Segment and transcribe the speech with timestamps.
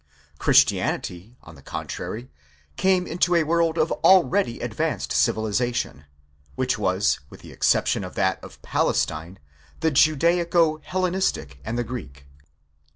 [0.39, 2.31] Christianity, on the contrary,
[2.75, 6.05] came into a world of already ad vanced civilization;
[6.55, 9.37] which was, with the exception of that of Palestine,
[9.81, 12.25] the Judaico Hellenistic and the Greek.